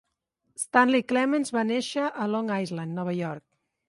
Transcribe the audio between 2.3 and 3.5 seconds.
Long Island, Nova York.